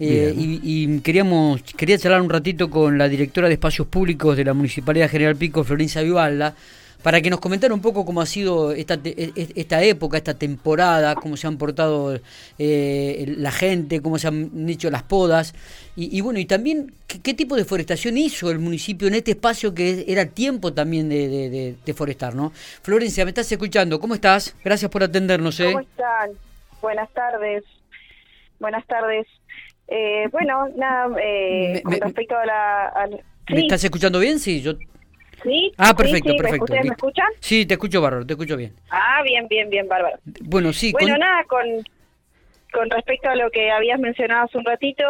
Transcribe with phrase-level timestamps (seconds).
[0.00, 4.54] Eh, y, queríamos quería charlar un ratito con la directora de Espacios Públicos de la
[4.54, 6.54] Municipalidad General Pico, Florencia Vivalda,
[7.02, 10.34] para que nos comentara un poco cómo ha sido esta, e, e, esta época, esta
[10.34, 12.18] temporada, cómo se han portado
[12.58, 15.54] eh, la gente, cómo se han hecho las podas,
[16.00, 20.04] y, bueno, y también ¿qué, tipo de forestación hizo el municipio en este espacio que
[20.06, 22.52] era tiempo también de, de, forestar, ¿no?
[22.82, 23.98] Florencia, ¿me estás escuchando?
[23.98, 24.54] ¿Cómo estás?
[24.64, 25.58] Gracias por atendernos.
[25.58, 25.64] ¿eh?
[25.64, 26.30] ¿Cómo están?
[26.80, 27.64] Buenas tardes.
[28.60, 29.26] Buenas tardes.
[29.88, 33.08] Eh, bueno, nada, eh, con respecto a la...
[33.48, 34.38] ¿Me estás escuchando bien?
[34.38, 34.72] Sí, yo...
[35.42, 35.72] Sí.
[35.78, 36.64] Ah, perfecto, perfecto.
[36.64, 37.28] ¿Ustedes me escuchan?
[37.38, 38.74] Sí, te escucho bárbaro, te escucho bien.
[38.90, 40.18] Ah, bien, bien, bien, bárbaro.
[40.42, 40.90] Bueno, sí.
[40.92, 41.62] Bueno, nada, con,
[42.72, 45.04] con respecto a lo que habías mencionado hace un ratito,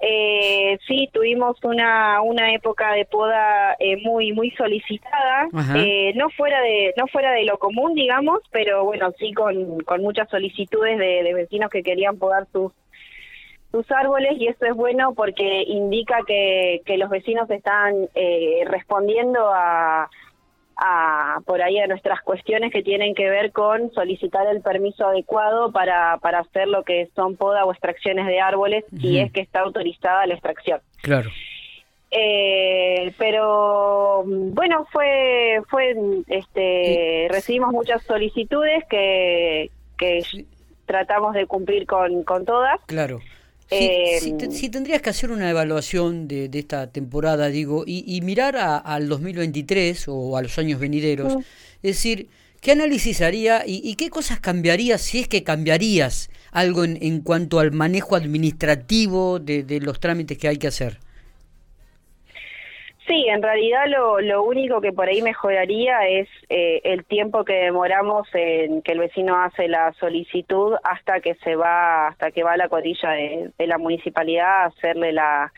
[0.00, 6.62] eh, sí, tuvimos una, una época de poda eh, muy muy solicitada, eh, no fuera
[6.62, 11.22] de no fuera de lo común, digamos, pero bueno, sí con, con muchas solicitudes de,
[11.22, 12.72] de vecinos que querían podar sus
[13.70, 19.48] sus árboles y eso es bueno porque indica que, que los vecinos están eh, respondiendo
[19.52, 20.10] a,
[20.76, 25.70] a, por ahí a nuestras cuestiones que tienen que ver con solicitar el permiso adecuado
[25.70, 29.60] para, para hacer lo que son poda o extracciones de árboles y es que está
[29.60, 30.80] autorizada la extracción.
[31.02, 31.30] Claro.
[32.10, 35.94] Eh, pero bueno, fue, fue,
[36.26, 40.24] este, recibimos muchas solicitudes que, que
[40.86, 42.80] tratamos de cumplir con, con todas.
[42.86, 43.20] Claro.
[43.70, 44.18] Eh,
[44.50, 50.36] si, tendrías que hacer una evaluación de, esta temporada, digo, y, mirar al 2023 o
[50.36, 51.34] a los años venideros,
[51.82, 52.28] es decir,
[52.60, 57.60] ¿qué análisis haría y, qué cosas cambiarías, si es que cambiarías algo en, en cuanto
[57.60, 60.98] al manejo administrativo de los trámites que hay que hacer?
[63.10, 67.54] Sí, en realidad lo, lo único que por ahí mejoraría es eh, el tiempo que
[67.54, 72.52] demoramos en que el vecino hace la solicitud hasta que se va, hasta que va
[72.52, 75.52] a la cuadrilla de, la municipalidad a hacerle la,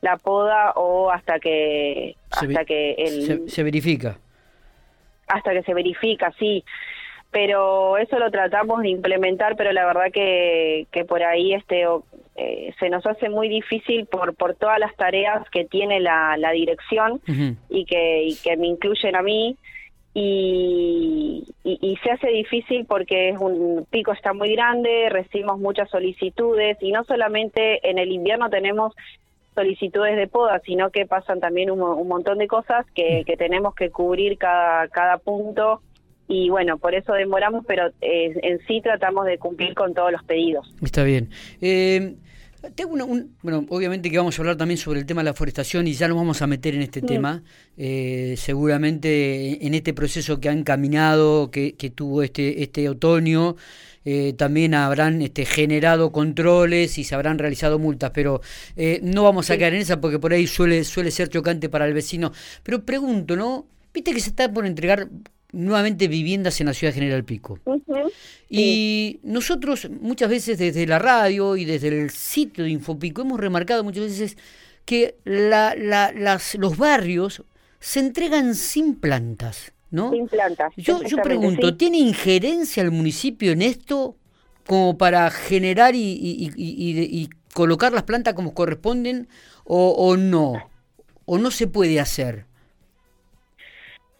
[0.00, 4.18] la poda o hasta que hasta que el, se, verifica.
[5.26, 6.62] hasta que se verifica, sí.
[7.32, 11.84] Pero eso lo tratamos de implementar, pero la verdad que, que por ahí este
[12.34, 16.52] eh, se nos hace muy difícil por, por todas las tareas que tiene la, la
[16.52, 17.20] dirección
[17.68, 19.56] y, que, y que me incluyen a mí.
[20.14, 26.76] Y, y, se hace difícil porque es un pico está muy grande, recibimos muchas solicitudes
[26.82, 28.94] y no solamente en el invierno tenemos
[29.54, 33.74] solicitudes de poda, sino que pasan también un, un montón de cosas que, que tenemos
[33.74, 35.80] que cubrir cada, cada punto
[36.28, 40.22] y bueno, por eso demoramos, pero eh, en sí tratamos de cumplir con todos los
[40.24, 40.72] pedidos.
[40.80, 41.30] Está bien.
[41.60, 42.14] Eh,
[42.74, 45.86] tengo un, bueno, obviamente que vamos a hablar también sobre el tema de la forestación
[45.88, 47.42] y ya nos vamos a meter en este tema.
[47.76, 53.56] Eh, seguramente en este proceso que han caminado, que, que tuvo este, este otoño,
[54.04, 58.40] eh, también habrán este, generado controles y se habrán realizado multas, pero
[58.76, 61.86] eh, no vamos a caer en esa porque por ahí suele, suele ser chocante para
[61.86, 62.32] el vecino.
[62.62, 63.66] Pero pregunto, ¿no?
[63.92, 65.08] Viste que se está por entregar
[65.52, 67.58] nuevamente viviendas en la ciudad de General Pico.
[68.48, 73.84] Y nosotros muchas veces desde la radio y desde el sitio de Infopico hemos remarcado
[73.84, 74.36] muchas veces
[74.84, 77.44] que la, las, los barrios
[77.80, 80.10] se entregan sin plantas, ¿no?
[80.10, 80.72] Sin plantas.
[80.76, 84.16] Yo, yo pregunto, ¿tiene injerencia el municipio en esto
[84.66, 89.28] como para generar y, y, y, y colocar las plantas como corresponden
[89.64, 90.70] o, o no?
[91.24, 92.46] ¿O no se puede hacer?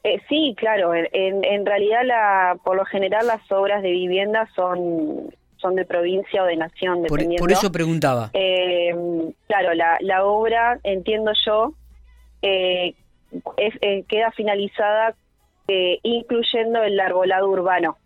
[0.05, 0.95] Eh, sí, claro.
[0.95, 5.33] En, en realidad, la, por lo general, las obras de vivienda son
[5.63, 7.45] son de provincia o de nación, por, dependiendo.
[7.45, 8.31] Por, eso preguntaba.
[8.35, 8.93] Eh,
[9.47, 11.73] claro, la, la obra, entiendo yo,
[12.43, 12.95] eh,
[13.57, 15.15] es, eh, queda finalizada
[15.69, 17.97] eh, incluyendo el arbolado urbano.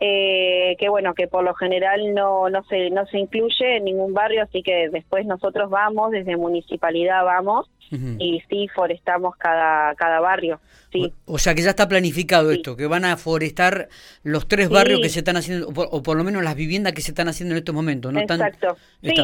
[0.00, 4.12] Eh, que bueno, que por lo general no, no, se, no se incluye en ningún
[4.12, 7.70] barrio, así que después nosotros vamos, desde municipalidad vamos,
[8.18, 10.58] y sí forestamos cada, cada barrio.
[10.92, 11.12] Sí.
[11.26, 13.88] O, sea que ya está planificado esto, que van a forestar
[14.22, 17.12] los tres barrios que se están haciendo, o por, lo menos las viviendas que se
[17.12, 18.20] están haciendo en estos momentos, ¿no?
[18.20, 18.76] Exacto.
[19.02, 19.14] sí,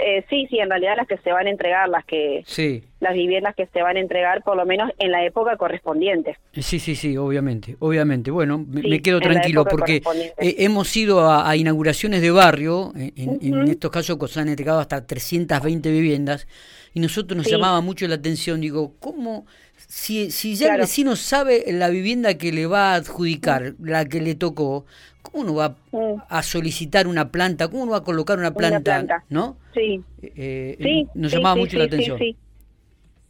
[0.00, 2.42] eh, sí, sí, en realidad las que se van a entregar, las que...
[2.46, 2.84] Sí.
[3.00, 6.36] Las viviendas que se van a entregar, por lo menos en la época correspondiente.
[6.52, 8.32] Sí, sí, sí, obviamente, obviamente.
[8.32, 10.02] Bueno, me, quedo tranquilo porque
[10.36, 15.06] eh, hemos ido a, inauguraciones de barrio, en, en estos casos se han entregado hasta
[15.06, 16.46] 320 viviendas,
[16.94, 19.46] y nosotros nos llamaba mucho la atención, digo, ¿cómo?
[19.76, 24.20] Si, si ya el vecino sabe la vivienda que le va a adjudicar, la que
[24.20, 24.84] le tocó,
[25.22, 26.22] ¿cómo no va mm.
[26.28, 27.68] a solicitar una planta?
[27.68, 29.24] ¿Cómo no va a colocar una planta?
[29.28, 29.56] ¿No?
[29.74, 30.02] Sí.
[30.22, 32.18] Eh, eh nos llamaba mucho la atención.
[32.18, 32.36] Sí,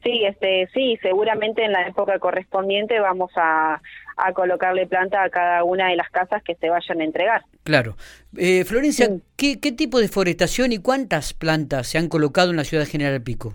[0.03, 0.25] sí.
[0.25, 3.81] este, sí, seguramente en la época correspondiente vamos a,
[4.19, 7.43] a colocarle planta a cada una de las casas que se vayan a entregar.
[7.63, 7.97] Claro.
[8.37, 12.85] Eh, Florencia, ¿qué, tipo de forestación y cuántas plantas se han colocado en la ciudad
[12.85, 13.55] de General Pico?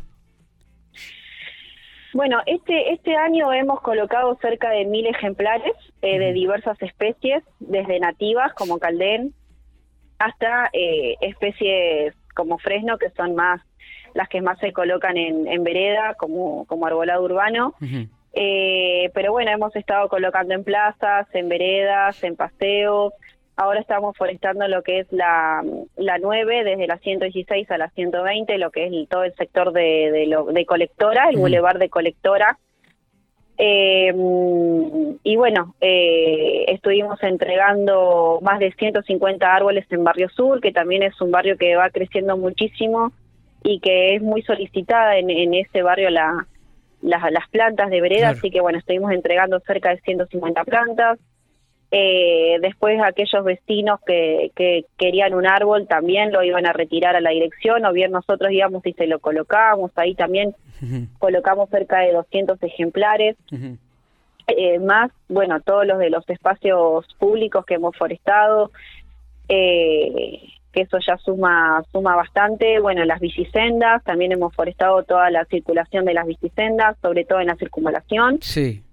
[2.13, 7.99] Bueno, este, este año hemos colocado cerca de mil ejemplares eh, de diversas especies, desde
[7.99, 9.33] nativas como caldén
[10.19, 13.61] hasta eh, especies como fresno, que son más
[14.13, 17.73] las que más se colocan en, vereda, como, como arbolado urbano.
[18.33, 23.13] Eh, pero bueno, hemos estado colocando en plazas, en veredas, en paseos.
[23.55, 25.63] Ahora estamos forestando lo que es la,
[25.95, 30.09] la 9, desde la 116 a la 120, lo que es todo el sector de,
[30.11, 32.57] de, lo, de colectora, el bulevar de colectora.
[33.59, 34.11] Eh,
[35.23, 41.21] y bueno, eh, estuvimos entregando más de 150 árboles en Barrio Sur, que también es
[41.21, 43.11] un barrio que va creciendo muchísimo
[43.63, 46.47] y que es muy solicitada en, en ese barrio la,
[47.03, 51.19] las plantas de vereda, así que bueno, estuvimos entregando cerca de 150 plantas.
[51.95, 57.21] Eh, después aquellos vecinos que, que querían un árbol también lo iban a retirar a
[57.21, 60.55] la dirección, o bien nosotros íbamos y se lo colocábamos, ahí también
[61.19, 63.37] colocamos cerca de 200 ejemplares.
[64.47, 68.71] Eh, más, bueno, todos los de los espacios públicos que hemos forestado,
[69.47, 70.41] eh,
[70.73, 72.79] que eso ya suma suma bastante.
[72.79, 77.47] Bueno, las bicisendas, también hemos forestado toda la circulación de las bicisendas, sobre todo en
[77.47, 78.39] la circunvalación.
[78.41, 78.83] Sí.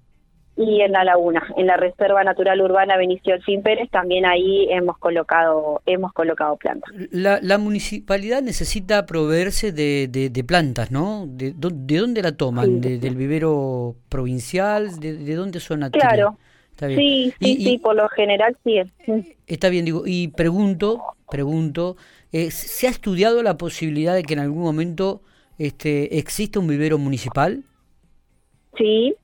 [0.56, 4.98] Y en la laguna, en la Reserva Natural Urbana Benicio Alfín Pérez, también ahí hemos
[4.98, 6.90] colocado hemos colocado plantas.
[7.10, 11.24] La, la municipalidad necesita proveerse de, de, plantas, ¿no?
[11.26, 12.82] ¿De, de, dónde la toman?
[12.82, 15.00] ¿Del vivero provincial?
[15.00, 15.82] ¿De, de dónde son
[16.80, 16.94] Claro.
[16.94, 18.80] Sí, sí, sí, por lo general sí.
[19.46, 21.96] Está bien, digo, y pregunto, pregunto,
[22.32, 25.20] eh, ¿se ha estudiado la posibilidad de que en algún momento
[25.58, 27.64] este, exista un vivero municipal?
[28.78, 29.14] Sí,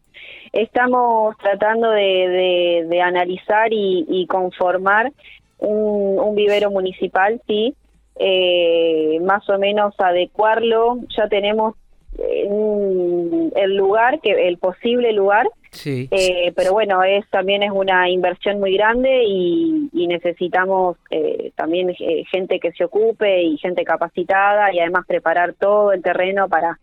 [0.53, 5.11] estamos tratando de, de, analizar y, conformar
[5.57, 7.75] un, vivero municipal, sí,
[8.17, 10.99] eh, más o menos adecuarlo.
[11.17, 11.75] Ya tenemos
[12.19, 15.47] el lugar, que el posible lugar,
[15.77, 16.09] Sí.
[16.11, 22.25] Eh, pero bueno, es también es una inversión muy grande y, necesitamos eh, también eh,
[22.31, 26.79] gente que se ocupe y gente capacitada y además preparar todo el terreno para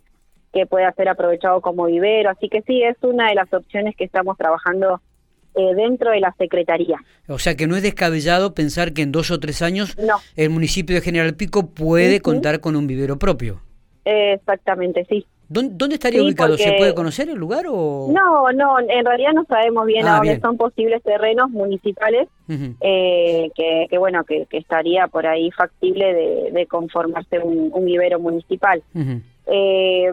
[0.52, 2.30] que pueda ser aprovechado como vivero.
[2.30, 5.02] Así que sí, es una de las opciones que estamos trabajando
[5.56, 6.98] dentro de la Secretaría.
[7.28, 9.96] O sea que no es descabellado pensar que en dos o tres años
[10.36, 13.62] el municipio de General Pico puede contar con un vivero propio.
[14.06, 15.26] Exactamente, sí.
[15.54, 16.58] ¿Dónde, estaría ubicado?
[16.58, 18.08] ¿Se puede conocer el lugar o...?
[18.12, 22.28] No, no, en realidad no sabemos bien ah, a dónde son posibles terrenos municipales
[22.82, 28.82] eh, que, bueno, que, estaría por ahí factible de, conformarse un, vivero municipal.
[29.46, 30.12] Eh,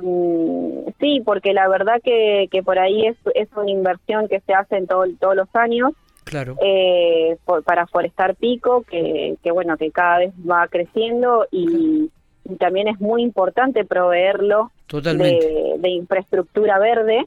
[0.98, 4.76] sí, porque la verdad que, que por ahí es, es una inversión que se hace
[4.76, 5.92] en todos los años.
[6.24, 6.56] Claro.
[6.62, 12.10] Eh, para forestar pico, que, que bueno, que cada vez va creciendo y
[12.58, 17.26] también es muy importante proveerlo de, infraestructura verde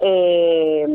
[0.00, 0.86] eh,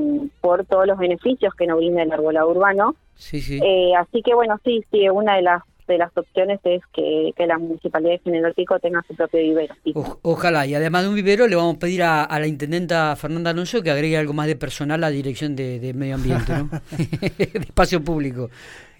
[0.42, 2.96] por todos los beneficios que nos brinda el arbolado urbano.
[3.16, 3.60] Sí, sí.
[3.62, 7.58] Eh, así que bueno, sí, sí, una de las de las opciones es que, la
[7.58, 9.76] municipalidad de General Pico tenga su propio vivero.
[10.22, 13.82] ojalá, y además de un vivero le vamos a pedir a, la intendenta Fernanda Alonso
[13.82, 16.70] que agregue algo más de personal a la dirección de, medio ambiente, ¿no?
[17.38, 18.50] de espacio público.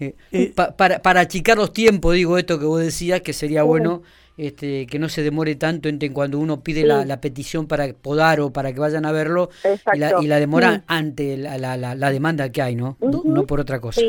[0.00, 4.02] Eh, para, para achicar los tiempos, digo esto que vos decías, que sería bueno
[4.40, 8.50] este, que no se demore tanto entre cuando uno pide la, petición para podar o
[8.50, 9.50] para que vayan a verlo
[9.92, 12.96] y la, demora ante la, la, demanda que hay, ¿no?
[13.00, 14.00] no, por otra cosa.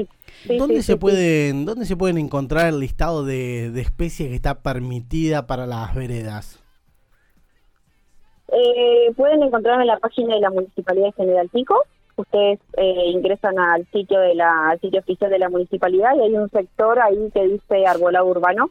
[0.57, 5.67] ¿Dónde, se pueden, ¿Dónde se pueden encontrar el listado de, especies que está permitida para
[5.67, 6.63] las veredas?
[8.47, 11.75] Eh, pueden encontrarlo en la página de la Municipalidad de General Pico.
[12.15, 16.35] Ustedes eh, ingresan al sitio de la al sitio oficial de la municipalidad y hay
[16.35, 18.69] un sector ahí que dice arbolado urbano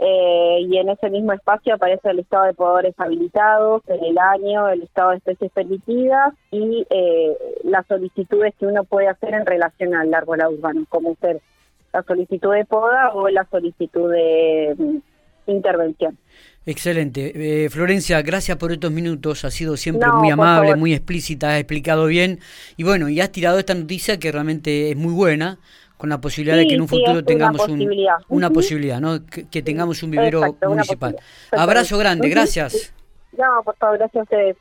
[0.00, 4.68] eh, y en ese mismo espacio aparece el listado de podadores habilitados, en el año,
[4.68, 9.94] el listado de especies permitidas y eh, las solicitudes que uno puede hacer en relación
[9.94, 11.40] al árbol urbano, como ser
[11.92, 16.16] la solicitud de poda o la solicitud de mm, intervención.
[16.64, 17.64] Excelente.
[17.64, 19.44] Eh, Florencia, gracias por estos minutos.
[19.44, 22.40] Ha sido siempre muy amable, muy explícita, has explicado bien.
[22.76, 25.58] Y bueno, y has tirado esta noticia que realmente es muy buena
[25.98, 29.26] con la posibilidad de que en un futuro tengamos una posibilidad, una posibilidad ¿no?
[29.26, 31.16] Que, tengamos un vivero municipal.
[31.52, 32.94] Abrazo grande, gracias.
[33.36, 34.56] No, por favor, gracias a ustedes.